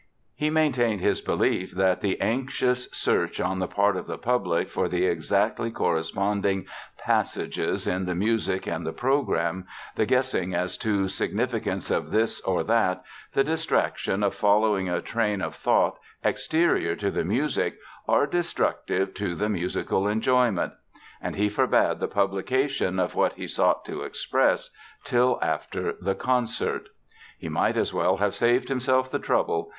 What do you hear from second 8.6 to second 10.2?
and the program, the